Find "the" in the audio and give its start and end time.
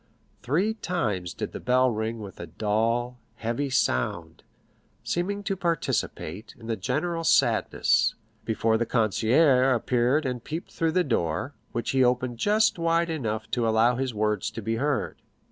1.51-1.59, 6.65-6.75, 8.79-8.87, 10.93-11.03